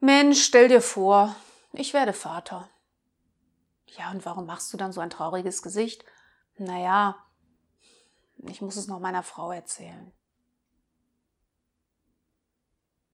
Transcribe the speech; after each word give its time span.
Mensch, 0.00 0.44
stell 0.44 0.68
dir 0.68 0.82
vor, 0.82 1.34
ich 1.72 1.94
werde 1.94 2.12
Vater. 2.12 2.68
Ja, 3.96 4.10
und 4.10 4.26
warum 4.26 4.46
machst 4.46 4.72
du 4.72 4.76
dann 4.76 4.92
so 4.92 5.00
ein 5.00 5.10
trauriges 5.10 5.62
Gesicht? 5.62 6.04
Naja, 6.58 7.16
ich 8.48 8.60
muss 8.60 8.76
es 8.76 8.88
noch 8.88 9.00
meiner 9.00 9.22
Frau 9.22 9.52
erzählen. 9.52 10.12